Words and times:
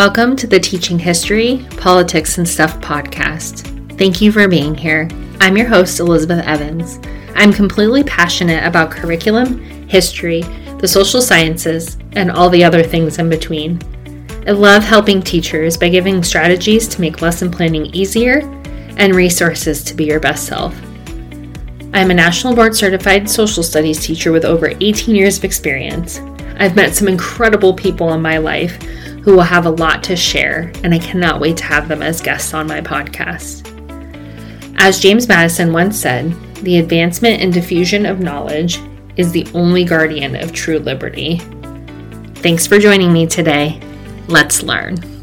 Welcome 0.00 0.34
to 0.36 0.46
the 0.46 0.58
Teaching 0.58 0.98
History, 0.98 1.66
Politics, 1.76 2.38
and 2.38 2.48
Stuff 2.48 2.80
podcast. 2.80 3.66
Thank 3.98 4.22
you 4.22 4.32
for 4.32 4.48
being 4.48 4.74
here. 4.74 5.10
I'm 5.40 5.58
your 5.58 5.68
host, 5.68 6.00
Elizabeth 6.00 6.42
Evans. 6.46 6.98
I'm 7.34 7.52
completely 7.52 8.02
passionate 8.04 8.64
about 8.64 8.90
curriculum, 8.90 9.60
history, 9.90 10.40
the 10.78 10.88
social 10.88 11.20
sciences, 11.20 11.98
and 12.12 12.30
all 12.30 12.48
the 12.48 12.64
other 12.64 12.82
things 12.82 13.18
in 13.18 13.28
between. 13.28 13.78
I 14.46 14.52
love 14.52 14.82
helping 14.82 15.20
teachers 15.20 15.76
by 15.76 15.90
giving 15.90 16.22
strategies 16.22 16.88
to 16.88 17.00
make 17.02 17.20
lesson 17.20 17.50
planning 17.50 17.94
easier 17.94 18.38
and 18.96 19.14
resources 19.14 19.84
to 19.84 19.94
be 19.94 20.06
your 20.06 20.18
best 20.18 20.46
self. 20.46 20.74
I'm 21.92 22.10
a 22.10 22.14
national 22.14 22.54
board 22.54 22.74
certified 22.74 23.28
social 23.28 23.62
studies 23.62 24.02
teacher 24.02 24.32
with 24.32 24.46
over 24.46 24.72
18 24.80 25.14
years 25.14 25.36
of 25.36 25.44
experience. 25.44 26.20
I've 26.58 26.74
met 26.74 26.94
some 26.94 27.06
incredible 27.06 27.74
people 27.74 28.14
in 28.14 28.22
my 28.22 28.38
life 28.38 28.78
who 29.22 29.34
will 29.34 29.42
have 29.42 29.66
a 29.66 29.70
lot 29.70 30.02
to 30.04 30.16
share, 30.16 30.72
and 30.82 30.94
I 30.94 30.98
cannot 30.98 31.40
wait 31.40 31.56
to 31.58 31.64
have 31.64 31.88
them 31.88 32.02
as 32.02 32.20
guests 32.20 32.54
on 32.54 32.66
my 32.66 32.80
podcast. 32.80 33.66
As 34.76 35.00
James 35.00 35.28
Madison 35.28 35.72
once 35.72 35.98
said, 35.98 36.34
the 36.56 36.78
advancement 36.78 37.42
and 37.42 37.52
diffusion 37.52 38.06
of 38.06 38.20
knowledge 38.20 38.80
is 39.16 39.32
the 39.32 39.46
only 39.54 39.84
guardian 39.84 40.36
of 40.36 40.52
true 40.52 40.78
liberty. 40.78 41.38
Thanks 42.36 42.66
for 42.66 42.78
joining 42.78 43.12
me 43.12 43.26
today. 43.26 43.80
Let's 44.28 44.62
learn. 44.62 45.19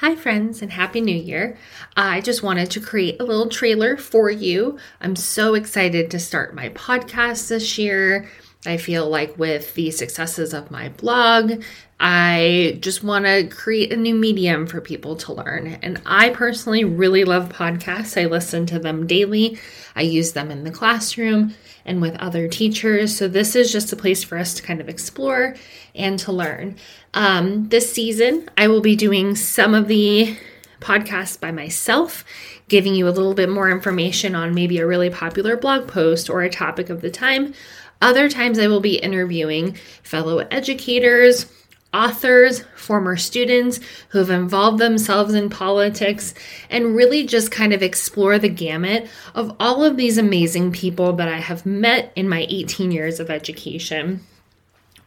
Hi, 0.00 0.16
friends, 0.16 0.62
and 0.62 0.72
Happy 0.72 1.02
New 1.02 1.14
Year. 1.14 1.58
I 1.94 2.22
just 2.22 2.42
wanted 2.42 2.70
to 2.70 2.80
create 2.80 3.20
a 3.20 3.24
little 3.24 3.50
trailer 3.50 3.98
for 3.98 4.30
you. 4.30 4.78
I'm 4.98 5.14
so 5.14 5.52
excited 5.52 6.10
to 6.10 6.18
start 6.18 6.54
my 6.54 6.70
podcast 6.70 7.48
this 7.48 7.76
year. 7.76 8.26
I 8.66 8.76
feel 8.76 9.08
like 9.08 9.38
with 9.38 9.74
the 9.74 9.90
successes 9.90 10.52
of 10.52 10.70
my 10.70 10.90
blog, 10.90 11.62
I 11.98 12.78
just 12.80 13.02
want 13.02 13.24
to 13.24 13.46
create 13.48 13.92
a 13.92 13.96
new 13.96 14.14
medium 14.14 14.66
for 14.66 14.82
people 14.82 15.16
to 15.16 15.32
learn. 15.32 15.78
And 15.82 16.00
I 16.04 16.30
personally 16.30 16.84
really 16.84 17.24
love 17.24 17.48
podcasts. 17.48 18.20
I 18.20 18.26
listen 18.26 18.66
to 18.66 18.78
them 18.78 19.06
daily, 19.06 19.58
I 19.96 20.02
use 20.02 20.32
them 20.32 20.50
in 20.50 20.64
the 20.64 20.70
classroom 20.70 21.54
and 21.86 22.02
with 22.02 22.16
other 22.16 22.48
teachers. 22.48 23.16
So, 23.16 23.28
this 23.28 23.56
is 23.56 23.72
just 23.72 23.92
a 23.92 23.96
place 23.96 24.22
for 24.22 24.36
us 24.36 24.52
to 24.54 24.62
kind 24.62 24.80
of 24.80 24.88
explore 24.88 25.56
and 25.94 26.18
to 26.20 26.32
learn. 26.32 26.76
Um, 27.14 27.68
this 27.70 27.90
season, 27.90 28.48
I 28.58 28.68
will 28.68 28.82
be 28.82 28.94
doing 28.94 29.36
some 29.36 29.74
of 29.74 29.88
the 29.88 30.36
podcasts 30.80 31.38
by 31.38 31.50
myself, 31.50 32.24
giving 32.68 32.94
you 32.94 33.08
a 33.08 33.10
little 33.10 33.34
bit 33.34 33.48
more 33.48 33.70
information 33.70 34.34
on 34.34 34.54
maybe 34.54 34.78
a 34.78 34.86
really 34.86 35.10
popular 35.10 35.56
blog 35.56 35.88
post 35.88 36.28
or 36.30 36.42
a 36.42 36.50
topic 36.50 36.90
of 36.90 37.00
the 37.00 37.10
time. 37.10 37.54
Other 38.00 38.28
times, 38.28 38.58
I 38.58 38.66
will 38.66 38.80
be 38.80 38.96
interviewing 38.96 39.76
fellow 40.02 40.38
educators, 40.38 41.46
authors, 41.92 42.62
former 42.76 43.16
students 43.16 43.80
who 44.10 44.18
have 44.18 44.30
involved 44.30 44.78
themselves 44.78 45.34
in 45.34 45.50
politics, 45.50 46.34
and 46.70 46.94
really 46.96 47.26
just 47.26 47.50
kind 47.50 47.72
of 47.72 47.82
explore 47.82 48.38
the 48.38 48.48
gamut 48.48 49.08
of 49.34 49.54
all 49.60 49.84
of 49.84 49.96
these 49.96 50.16
amazing 50.16 50.72
people 50.72 51.12
that 51.14 51.28
I 51.28 51.38
have 51.38 51.66
met 51.66 52.12
in 52.16 52.28
my 52.28 52.46
18 52.48 52.90
years 52.90 53.20
of 53.20 53.28
education. 53.28 54.20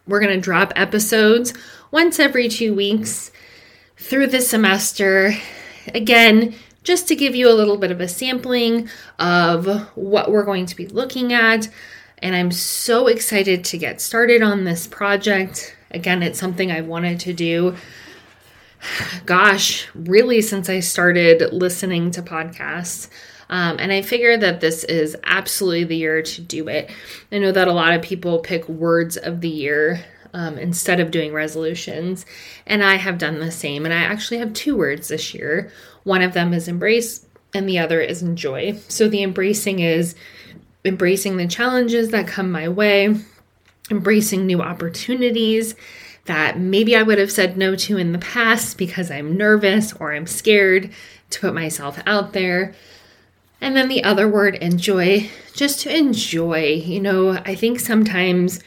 We're 0.05 0.19
going 0.19 0.35
to 0.35 0.41
drop 0.41 0.73
episodes 0.75 1.53
once 1.91 2.19
every 2.19 2.49
two 2.49 2.75
weeks 2.75 3.31
through 3.97 4.27
the 4.27 4.41
semester. 4.41 5.33
Again, 5.93 6.53
just 6.83 7.07
to 7.07 7.15
give 7.15 7.33
you 7.35 7.49
a 7.49 7.55
little 7.55 7.77
bit 7.77 7.91
of 7.91 8.01
a 8.01 8.07
sampling 8.07 8.89
of 9.17 9.65
what 9.95 10.29
we're 10.29 10.43
going 10.43 10.65
to 10.65 10.75
be 10.75 10.87
looking 10.87 11.31
at. 11.31 11.69
And 12.23 12.37
I'm 12.37 12.51
so 12.51 13.07
excited 13.07 13.65
to 13.65 13.77
get 13.77 13.99
started 13.99 14.41
on 14.41 14.63
this 14.63 14.87
project. 14.87 15.75
Again, 15.91 16.23
it's 16.23 16.39
something 16.39 16.71
I 16.71 16.79
wanted 16.79 17.19
to 17.19 17.33
do, 17.33 17.75
gosh, 19.25 19.89
really 19.93 20.41
since 20.41 20.69
I 20.69 20.79
started 20.79 21.51
listening 21.51 22.11
to 22.11 22.21
podcasts. 22.21 23.09
Um, 23.49 23.75
and 23.77 23.91
I 23.91 24.01
figure 24.01 24.37
that 24.37 24.61
this 24.61 24.85
is 24.85 25.17
absolutely 25.25 25.83
the 25.83 25.97
year 25.97 26.21
to 26.21 26.41
do 26.41 26.69
it. 26.69 26.89
I 27.29 27.39
know 27.39 27.51
that 27.51 27.67
a 27.67 27.73
lot 27.73 27.93
of 27.93 28.01
people 28.01 28.39
pick 28.39 28.69
words 28.69 29.17
of 29.17 29.41
the 29.41 29.49
year 29.49 30.05
um, 30.33 30.57
instead 30.57 31.01
of 31.01 31.11
doing 31.11 31.33
resolutions. 31.33 32.25
And 32.65 32.85
I 32.85 32.95
have 32.95 33.17
done 33.17 33.39
the 33.39 33.51
same. 33.51 33.83
And 33.83 33.93
I 33.93 33.97
actually 33.97 34.37
have 34.37 34.53
two 34.53 34.77
words 34.77 35.09
this 35.09 35.33
year. 35.33 35.73
One 36.03 36.21
of 36.21 36.33
them 36.33 36.53
is 36.53 36.69
embrace, 36.69 37.27
and 37.53 37.67
the 37.67 37.79
other 37.79 37.99
is 37.99 38.21
enjoy. 38.21 38.77
So 38.87 39.09
the 39.09 39.23
embracing 39.23 39.79
is 39.79 40.15
embracing 40.85 41.37
the 41.37 41.47
challenges 41.47 42.09
that 42.09 42.27
come 42.27 42.51
my 42.51 42.67
way, 42.67 43.15
embracing 43.89 44.45
new 44.45 44.61
opportunities 44.61 45.75
that 46.25 46.57
maybe 46.57 46.95
I 46.95 47.03
would 47.03 47.17
have 47.17 47.31
said 47.31 47.57
no 47.57 47.75
to 47.75 47.97
in 47.97 48.13
the 48.13 48.19
past 48.19 48.77
because 48.77 49.11
I'm 49.11 49.35
nervous 49.35 49.93
or 49.93 50.13
I'm 50.13 50.27
scared 50.27 50.89
to 51.31 51.39
put 51.39 51.53
myself 51.53 51.99
out 52.05 52.33
there. 52.33 52.73
And 53.59 53.75
then 53.75 53.87
the 53.87 54.03
other 54.03 54.27
word, 54.27 54.55
enjoy, 54.55 55.29
just 55.53 55.81
to 55.81 55.95
enjoy. 55.95 56.81
You 56.85 57.01
know, 57.01 57.31
I 57.45 57.55
think 57.55 57.79
sometimes 57.79 58.61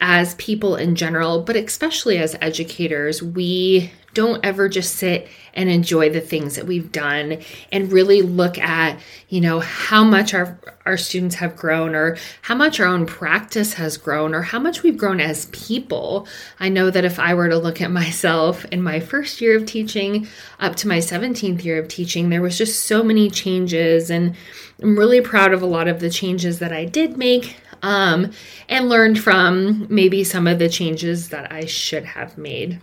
as 0.00 0.34
people 0.34 0.76
in 0.76 0.96
general, 0.96 1.42
but 1.42 1.56
especially 1.56 2.18
as 2.18 2.36
educators, 2.40 3.22
we 3.22 3.92
don't 4.14 4.44
ever 4.44 4.68
just 4.68 4.96
sit 4.96 5.28
and 5.54 5.68
enjoy 5.68 6.10
the 6.10 6.20
things 6.20 6.56
that 6.56 6.66
we've 6.66 6.92
done 6.92 7.38
and 7.70 7.92
really 7.92 8.22
look 8.22 8.58
at, 8.58 8.98
you 9.28 9.40
know, 9.40 9.60
how 9.60 10.04
much 10.04 10.34
our 10.34 10.58
our 10.84 10.96
students 10.96 11.36
have 11.36 11.56
grown 11.56 11.94
or 11.94 12.16
how 12.42 12.54
much 12.54 12.80
our 12.80 12.86
own 12.86 13.06
practice 13.06 13.74
has 13.74 13.96
grown 13.96 14.34
or 14.34 14.42
how 14.42 14.58
much 14.58 14.82
we've 14.82 14.96
grown 14.96 15.20
as 15.20 15.46
people. 15.46 16.26
I 16.58 16.68
know 16.68 16.90
that 16.90 17.04
if 17.04 17.18
I 17.20 17.34
were 17.34 17.48
to 17.48 17.58
look 17.58 17.80
at 17.80 17.90
myself 18.02 18.64
in 18.66 18.82
my 18.82 19.00
first 19.00 19.40
year 19.40 19.56
of 19.56 19.66
teaching 19.66 20.26
up 20.58 20.76
to 20.76 20.88
my 20.88 20.98
17th 20.98 21.64
year 21.64 21.78
of 21.78 21.88
teaching, 21.88 22.30
there 22.30 22.42
was 22.42 22.58
just 22.58 22.84
so 22.84 23.02
many 23.02 23.30
changes 23.30 24.10
and 24.10 24.34
I'm 24.82 24.98
really 24.98 25.20
proud 25.20 25.52
of 25.52 25.62
a 25.62 25.66
lot 25.66 25.86
of 25.86 26.00
the 26.00 26.10
changes 26.10 26.58
that 26.58 26.72
I 26.72 26.84
did 26.84 27.16
make 27.16 27.56
um, 27.82 28.32
and 28.68 28.88
learned 28.88 29.18
from 29.18 29.86
maybe 29.88 30.24
some 30.24 30.46
of 30.46 30.58
the 30.58 30.68
changes 30.68 31.28
that 31.28 31.52
I 31.52 31.66
should 31.66 32.04
have 32.04 32.38
made. 32.38 32.80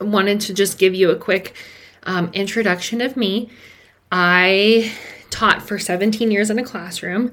Wanted 0.00 0.40
to 0.42 0.54
just 0.54 0.78
give 0.78 0.94
you 0.94 1.10
a 1.10 1.16
quick 1.16 1.54
um, 2.02 2.30
introduction 2.32 3.00
of 3.00 3.16
me. 3.16 3.50
I 4.12 4.92
taught 5.30 5.62
for 5.62 5.78
17 5.78 6.30
years 6.30 6.50
in 6.50 6.58
a 6.58 6.64
classroom. 6.64 7.32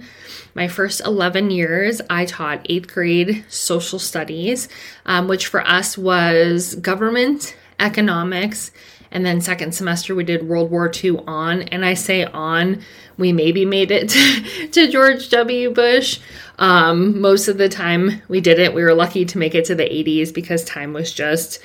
My 0.55 0.67
first 0.67 1.01
11 1.05 1.51
years, 1.51 2.01
I 2.09 2.25
taught 2.25 2.65
eighth 2.69 2.87
grade 2.87 3.45
social 3.47 3.99
studies, 3.99 4.67
um, 5.05 5.27
which 5.27 5.47
for 5.47 5.61
us 5.61 5.97
was 5.97 6.75
government, 6.75 7.55
economics, 7.79 8.71
and 9.11 9.25
then 9.25 9.41
second 9.41 9.73
semester 9.73 10.15
we 10.15 10.23
did 10.23 10.47
World 10.47 10.71
War 10.71 10.91
II 10.91 11.19
on. 11.27 11.61
And 11.63 11.85
I 11.85 11.93
say 11.93 12.25
on, 12.25 12.81
we 13.17 13.31
maybe 13.31 13.63
made 13.63 13.91
it 13.91 14.09
to, 14.09 14.67
to 14.67 14.91
George 14.91 15.29
W. 15.29 15.71
Bush. 15.71 16.19
Um, 16.59 17.21
most 17.21 17.47
of 17.47 17.57
the 17.57 17.69
time 17.69 18.21
we 18.27 18.41
did 18.41 18.59
it. 18.59 18.73
We 18.73 18.83
were 18.83 18.93
lucky 18.93 19.25
to 19.25 19.37
make 19.37 19.55
it 19.55 19.65
to 19.65 19.75
the 19.75 19.83
80s 19.83 20.33
because 20.33 20.63
time 20.63 20.93
was 20.93 21.13
just 21.13 21.59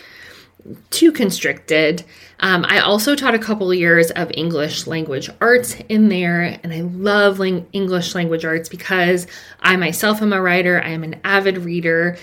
too 0.90 1.12
constricted. 1.12 2.04
Um, 2.40 2.64
I 2.68 2.80
also 2.80 3.14
taught 3.14 3.34
a 3.34 3.38
couple 3.38 3.72
years 3.74 4.10
of 4.12 4.30
English 4.34 4.86
language 4.86 5.28
arts 5.40 5.76
in 5.88 6.08
there, 6.08 6.58
and 6.62 6.72
I 6.72 6.80
love 6.80 7.40
English 7.40 8.14
language 8.14 8.44
arts 8.44 8.68
because 8.68 9.26
I 9.60 9.76
myself 9.76 10.22
am 10.22 10.32
a 10.32 10.40
writer, 10.40 10.80
I 10.82 10.90
am 10.90 11.04
an 11.04 11.20
avid 11.24 11.58
reader, 11.58 12.16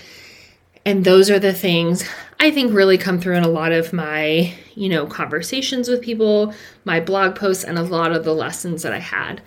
and 0.86 1.04
those 1.04 1.28
are 1.30 1.40
the 1.40 1.52
things 1.52 2.08
I 2.38 2.52
think 2.52 2.72
really 2.72 2.96
come 2.96 3.20
through 3.20 3.34
in 3.34 3.42
a 3.42 3.48
lot 3.48 3.72
of 3.72 3.92
my, 3.92 4.54
you 4.76 4.88
know, 4.88 5.04
conversations 5.04 5.88
with 5.88 6.00
people, 6.00 6.54
my 6.84 7.00
blog 7.00 7.34
posts, 7.34 7.64
and 7.64 7.76
a 7.76 7.82
lot 7.82 8.12
of 8.12 8.24
the 8.24 8.32
lessons 8.32 8.82
that 8.82 8.92
I 8.92 9.00
had. 9.00 9.42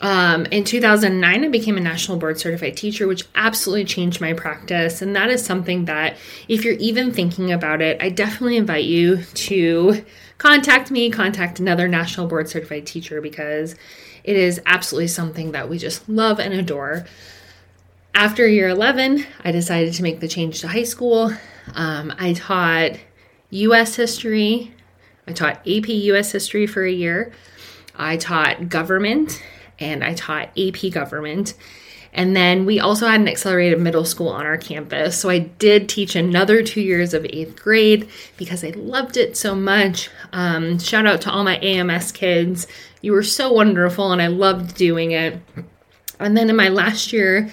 Um, 0.00 0.46
in 0.46 0.62
2009, 0.62 1.44
I 1.44 1.48
became 1.48 1.76
a 1.76 1.80
national 1.80 2.18
board 2.18 2.38
certified 2.38 2.76
teacher, 2.76 3.08
which 3.08 3.24
absolutely 3.34 3.84
changed 3.84 4.20
my 4.20 4.32
practice. 4.32 5.02
And 5.02 5.16
that 5.16 5.28
is 5.28 5.44
something 5.44 5.86
that, 5.86 6.18
if 6.46 6.64
you're 6.64 6.74
even 6.74 7.12
thinking 7.12 7.50
about 7.50 7.82
it, 7.82 8.00
I 8.00 8.08
definitely 8.10 8.56
invite 8.56 8.84
you 8.84 9.24
to 9.24 10.04
contact 10.38 10.92
me, 10.92 11.10
contact 11.10 11.58
another 11.58 11.88
national 11.88 12.28
board 12.28 12.48
certified 12.48 12.86
teacher 12.86 13.20
because 13.20 13.74
it 14.22 14.36
is 14.36 14.60
absolutely 14.66 15.08
something 15.08 15.50
that 15.50 15.68
we 15.68 15.78
just 15.78 16.08
love 16.08 16.38
and 16.38 16.54
adore. 16.54 17.06
After 18.16 18.48
year 18.48 18.70
11, 18.70 19.26
I 19.44 19.52
decided 19.52 19.92
to 19.92 20.02
make 20.02 20.20
the 20.20 20.26
change 20.26 20.62
to 20.62 20.68
high 20.68 20.84
school. 20.84 21.34
Um, 21.74 22.14
I 22.18 22.32
taught 22.32 22.92
US 23.50 23.94
history, 23.94 24.72
I 25.28 25.32
taught 25.34 25.58
AP 25.68 25.88
US 25.88 26.32
history 26.32 26.66
for 26.66 26.82
a 26.82 26.90
year. 26.90 27.30
I 27.94 28.16
taught 28.16 28.70
government 28.70 29.42
and 29.78 30.02
I 30.02 30.14
taught 30.14 30.48
AP 30.58 30.92
government. 30.92 31.52
And 32.14 32.34
then 32.34 32.64
we 32.64 32.80
also 32.80 33.06
had 33.06 33.20
an 33.20 33.28
accelerated 33.28 33.82
middle 33.82 34.06
school 34.06 34.28
on 34.28 34.46
our 34.46 34.56
campus. 34.56 35.20
So 35.20 35.28
I 35.28 35.40
did 35.40 35.86
teach 35.86 36.16
another 36.16 36.62
two 36.62 36.80
years 36.80 37.12
of 37.12 37.26
eighth 37.26 37.62
grade 37.62 38.08
because 38.38 38.64
I 38.64 38.70
loved 38.70 39.18
it 39.18 39.36
so 39.36 39.54
much. 39.54 40.08
Um, 40.32 40.78
shout 40.78 41.04
out 41.04 41.20
to 41.20 41.30
all 41.30 41.44
my 41.44 41.58
AMS 41.58 42.12
kids. 42.12 42.66
You 43.02 43.12
were 43.12 43.22
so 43.22 43.52
wonderful 43.52 44.10
and 44.10 44.22
I 44.22 44.28
loved 44.28 44.74
doing 44.74 45.10
it. 45.10 45.38
And 46.18 46.34
then 46.34 46.48
in 46.48 46.56
my 46.56 46.70
last 46.70 47.12
year 47.12 47.52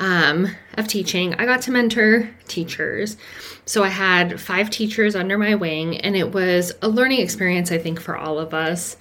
um, 0.00 0.48
of 0.74 0.86
teaching, 0.88 1.34
I 1.34 1.44
got 1.44 1.62
to 1.62 1.70
mentor 1.70 2.30
teachers. 2.46 3.16
So 3.64 3.82
I 3.82 3.88
had 3.88 4.40
five 4.40 4.70
teachers 4.70 5.16
under 5.16 5.36
my 5.36 5.54
wing, 5.54 5.98
and 5.98 6.16
it 6.16 6.32
was 6.32 6.72
a 6.82 6.88
learning 6.88 7.20
experience, 7.20 7.72
I 7.72 7.78
think, 7.78 8.00
for 8.00 8.16
all 8.16 8.38
of 8.38 8.54
us, 8.54 8.96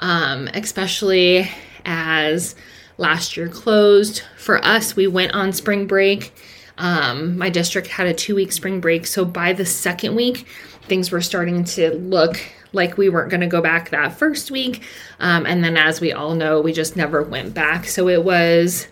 um, 0.00 0.48
especially 0.54 1.50
as 1.84 2.54
last 2.96 3.36
year 3.36 3.48
closed. 3.48 4.22
For 4.36 4.64
us, 4.64 4.96
we 4.96 5.06
went 5.06 5.34
on 5.34 5.52
spring 5.52 5.86
break. 5.86 6.34
Um, 6.78 7.36
my 7.36 7.50
district 7.50 7.88
had 7.88 8.06
a 8.06 8.14
two 8.14 8.34
week 8.34 8.52
spring 8.52 8.80
break. 8.80 9.06
So 9.06 9.24
by 9.24 9.52
the 9.52 9.66
second 9.66 10.14
week, 10.14 10.46
things 10.82 11.10
were 11.10 11.20
starting 11.20 11.64
to 11.64 11.94
look 11.94 12.40
like 12.72 12.98
we 12.98 13.08
weren't 13.08 13.30
going 13.30 13.40
to 13.40 13.46
go 13.46 13.60
back 13.60 13.90
that 13.90 14.18
first 14.18 14.50
week. 14.50 14.82
Um, 15.20 15.46
and 15.46 15.64
then, 15.64 15.76
as 15.76 16.00
we 16.00 16.12
all 16.12 16.34
know, 16.34 16.60
we 16.60 16.72
just 16.72 16.96
never 16.96 17.22
went 17.22 17.54
back. 17.54 17.86
So 17.86 18.08
it 18.08 18.24
was, 18.24 18.88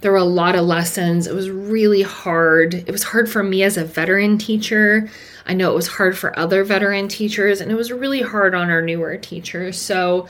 there 0.00 0.12
were 0.12 0.18
a 0.18 0.24
lot 0.24 0.54
of 0.54 0.64
lessons. 0.64 1.26
It 1.26 1.34
was 1.34 1.50
really 1.50 2.02
hard. 2.02 2.74
It 2.74 2.90
was 2.90 3.02
hard 3.02 3.28
for 3.28 3.42
me 3.42 3.62
as 3.62 3.76
a 3.76 3.84
veteran 3.84 4.38
teacher. 4.38 5.10
I 5.46 5.54
know 5.54 5.72
it 5.72 5.74
was 5.74 5.88
hard 5.88 6.16
for 6.16 6.38
other 6.38 6.62
veteran 6.62 7.08
teachers, 7.08 7.60
and 7.60 7.72
it 7.72 7.74
was 7.74 7.90
really 7.90 8.22
hard 8.22 8.54
on 8.54 8.70
our 8.70 8.82
newer 8.82 9.16
teachers. 9.16 9.80
So, 9.80 10.28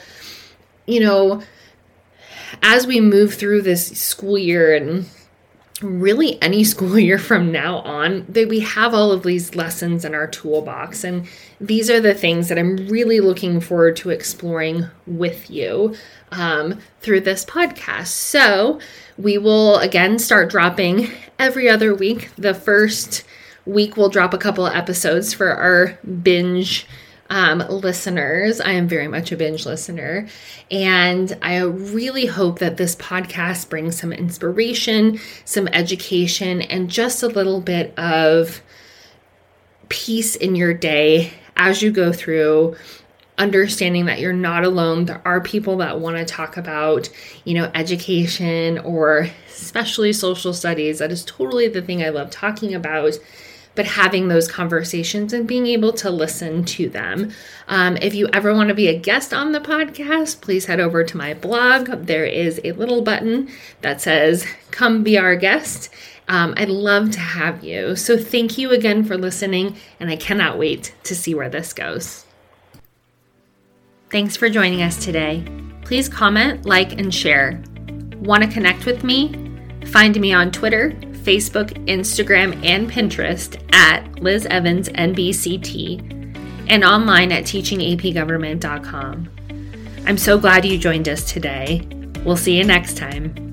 you 0.87 1.01
know, 1.01 1.43
as 2.63 2.87
we 2.87 2.99
move 2.99 3.35
through 3.35 3.61
this 3.61 3.87
school 3.99 4.37
year 4.37 4.75
and 4.75 5.05
really 5.81 6.41
any 6.41 6.63
school 6.63 6.97
year 6.97 7.17
from 7.17 7.51
now 7.51 7.79
on 7.79 8.25
that 8.29 8.49
we 8.49 8.59
have 8.59 8.93
all 8.93 9.11
of 9.11 9.23
these 9.23 9.55
lessons 9.55 10.05
in 10.05 10.13
our 10.13 10.27
toolbox. 10.27 11.03
And 11.03 11.27
these 11.59 11.89
are 11.89 11.99
the 11.99 12.13
things 12.13 12.47
that 12.47 12.57
i'm 12.57 12.75
really 12.87 13.19
looking 13.19 13.59
forward 13.59 13.95
to 13.97 14.09
exploring 14.09 14.85
with 15.05 15.49
you 15.49 15.95
um, 16.31 16.79
through 17.01 17.21
this 17.21 17.45
podcast. 17.45 18.07
So 18.07 18.79
we 19.17 19.37
will 19.37 19.77
again 19.77 20.19
start 20.19 20.49
dropping 20.49 21.09
every 21.37 21.69
other 21.69 21.93
week. 21.93 22.29
The 22.37 22.53
first 22.53 23.23
week 23.65 23.97
we'll 23.97 24.09
drop 24.09 24.33
a 24.33 24.37
couple 24.37 24.65
of 24.65 24.75
episodes 24.75 25.33
for 25.33 25.51
our 25.51 25.99
binge 26.23 26.87
um, 27.29 27.59
listeners. 27.69 28.59
I 28.59 28.71
am 28.71 28.87
very 28.87 29.07
much 29.07 29.31
a 29.31 29.37
binge 29.37 29.65
listener. 29.65 30.27
And 30.71 31.37
I 31.41 31.59
really 31.59 32.25
hope 32.25 32.59
that 32.59 32.77
this 32.77 32.95
podcast 32.95 33.69
brings 33.69 33.99
some 33.99 34.11
inspiration, 34.11 35.19
some 35.45 35.67
education, 35.69 36.61
and 36.61 36.89
just 36.89 37.23
a 37.23 37.27
little 37.27 37.61
bit 37.61 37.97
of 37.97 38.61
peace 39.89 40.35
in 40.35 40.55
your 40.55 40.73
day 40.73 41.31
as 41.57 41.81
you 41.81 41.91
go 41.91 42.11
through 42.11 42.75
understanding 43.39 44.05
that 44.05 44.19
you're 44.19 44.33
not 44.33 44.65
alone 44.65 45.05
there 45.05 45.21
are 45.25 45.39
people 45.39 45.77
that 45.77 45.99
want 45.99 46.17
to 46.17 46.25
talk 46.25 46.57
about 46.57 47.09
you 47.45 47.53
know 47.53 47.71
education 47.73 48.77
or 48.79 49.29
especially 49.47 50.11
social 50.11 50.53
studies 50.53 50.99
that 50.99 51.09
is 51.09 51.23
totally 51.23 51.67
the 51.69 51.81
thing 51.81 52.03
i 52.03 52.09
love 52.09 52.29
talking 52.29 52.75
about 52.75 53.17
but 53.79 53.85
having 53.85 54.27
those 54.27 54.45
conversations 54.45 55.31
and 55.31 55.47
being 55.47 55.65
able 55.65 55.93
to 55.93 56.09
listen 56.09 56.65
to 56.65 56.89
them. 56.89 57.31
Um, 57.69 57.95
if 58.01 58.13
you 58.13 58.27
ever 58.33 58.53
want 58.53 58.67
to 58.67 58.75
be 58.75 58.89
a 58.89 58.99
guest 58.99 59.33
on 59.33 59.53
the 59.53 59.61
podcast, 59.61 60.41
please 60.41 60.65
head 60.65 60.81
over 60.81 61.01
to 61.05 61.15
my 61.15 61.33
blog. 61.33 61.87
There 61.87 62.25
is 62.25 62.59
a 62.65 62.73
little 62.73 63.01
button 63.01 63.47
that 63.79 64.01
says, 64.01 64.45
Come 64.71 65.01
be 65.01 65.17
our 65.17 65.37
guest. 65.37 65.93
Um, 66.27 66.55
I'd 66.57 66.67
love 66.67 67.11
to 67.11 67.21
have 67.21 67.63
you. 67.63 67.95
So, 67.95 68.17
thank 68.17 68.57
you 68.57 68.71
again 68.71 69.05
for 69.05 69.17
listening, 69.17 69.77
and 69.97 70.09
I 70.09 70.17
cannot 70.17 70.57
wait 70.57 70.93
to 71.03 71.15
see 71.15 71.33
where 71.33 71.49
this 71.49 71.71
goes. 71.71 72.25
Thanks 74.11 74.35
for 74.35 74.49
joining 74.49 74.81
us 74.81 75.01
today. 75.01 75.45
Please 75.85 76.09
comment, 76.09 76.65
like, 76.65 76.99
and 76.99 77.15
share. 77.15 77.63
Want 78.17 78.43
to 78.43 78.49
connect 78.49 78.85
with 78.85 79.05
me? 79.05 79.55
Find 79.85 80.19
me 80.19 80.33
on 80.33 80.51
Twitter 80.51 80.99
Facebook, 81.23 81.71
Instagram, 81.87 82.63
and 82.65 82.89
Pinterest 82.89 83.61
at 83.73 84.21
Liz 84.21 84.45
Evans 84.47 84.89
NBCT 84.89 86.19
and 86.69 86.83
online 86.83 87.31
at 87.31 87.43
teachingapgovernment.com. 87.43 89.29
I'm 90.05 90.17
so 90.17 90.37
glad 90.37 90.65
you 90.65 90.77
joined 90.77 91.09
us 91.09 91.31
today. 91.31 91.87
We'll 92.23 92.37
see 92.37 92.57
you 92.57 92.63
next 92.63 92.97
time. 92.97 93.48